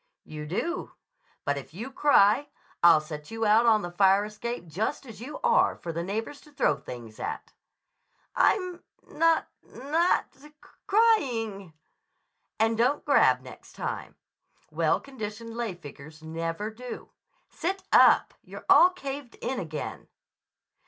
"You 0.23 0.47
do. 0.47 0.93
But 1.45 1.57
if 1.59 1.75
you 1.75 1.91
cry 1.91 2.49
I'll 2.81 3.01
set 3.01 3.29
you 3.29 3.45
out 3.45 3.67
on 3.67 3.83
the 3.83 3.91
fire 3.91 4.25
escape 4.25 4.65
just 4.65 5.05
as 5.05 5.21
you 5.21 5.39
are, 5.43 5.75
for 5.75 5.93
the 5.93 6.01
neighbors 6.01 6.41
to 6.41 6.51
throw 6.51 6.75
things 6.75 7.19
at." 7.19 7.53
"I'm 8.35 8.81
n 9.07 9.21
n 9.21 9.21
n 9.21 9.91
not 9.91 10.33
c 10.33 10.47
c 10.47 10.53
crying." 10.87 11.73
"And 12.59 12.79
don't 12.79 13.05
grab, 13.05 13.41
next 13.41 13.73
time. 13.73 14.15
Well 14.71 14.99
conditioned 14.99 15.55
lay 15.55 15.75
figures 15.75 16.23
never 16.23 16.71
do. 16.71 17.11
Sit 17.51 17.83
up! 17.91 18.33
You're 18.43 18.65
all 18.67 18.89
caved 18.89 19.35
in 19.39 19.59
again." 19.59 20.07